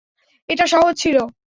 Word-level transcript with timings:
এটা 0.49 0.65
সহজ 0.67 0.93
ছিল। 0.97 1.17